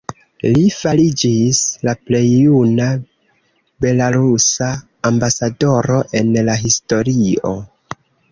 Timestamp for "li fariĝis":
0.53-1.59